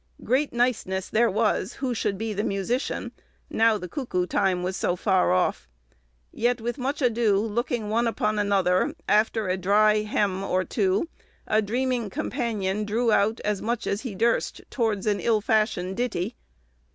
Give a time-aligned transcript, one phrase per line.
[0.23, 3.11] Great nicenesse there was, who should bee the musician,
[3.51, 5.67] now the cuckow time was so farre off.
[6.31, 11.07] Yet, with much adoe, looking one upon another, after a dry hemme or two,
[11.45, 16.35] a dreaming companion drew out as much as hee durst, towards an ill fashioned ditty.